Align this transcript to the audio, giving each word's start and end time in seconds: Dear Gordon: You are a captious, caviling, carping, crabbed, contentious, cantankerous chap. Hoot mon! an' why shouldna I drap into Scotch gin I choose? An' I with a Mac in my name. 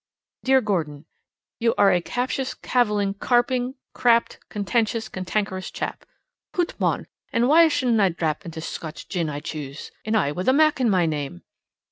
Dear 0.43 0.61
Gordon: 0.61 1.05
You 1.59 1.75
are 1.77 1.91
a 1.91 2.01
captious, 2.01 2.55
caviling, 2.55 3.13
carping, 3.13 3.75
crabbed, 3.93 4.39
contentious, 4.49 5.07
cantankerous 5.07 5.69
chap. 5.69 6.05
Hoot 6.55 6.73
mon! 6.79 7.05
an' 7.31 7.47
why 7.47 7.67
shouldna 7.67 8.01
I 8.05 8.09
drap 8.09 8.43
into 8.43 8.61
Scotch 8.61 9.07
gin 9.07 9.29
I 9.29 9.41
choose? 9.41 9.91
An' 10.03 10.15
I 10.15 10.31
with 10.31 10.49
a 10.49 10.53
Mac 10.53 10.81
in 10.81 10.89
my 10.89 11.05
name. 11.05 11.43